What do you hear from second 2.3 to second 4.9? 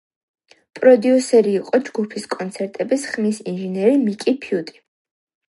კონცერტების ხმის ინჟინერი მიკი ფუტი.